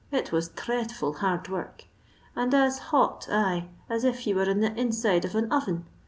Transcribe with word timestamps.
It 0.11 0.31
was 0.31 0.49
dhieadfiil 0.49 1.17
hard 1.17 1.47
work, 1.47 1.85
and 2.35 2.55
as 2.55 2.79
hot» 2.89 3.27
aye, 3.29 3.67
as 3.87 4.03
if 4.03 4.25
you 4.25 4.33
were 4.35 4.49
in 4.49 4.59
the 4.61 4.73
inside 4.73 5.25
of 5.25 5.35
an 5.35 5.53
oren. 5.53 5.85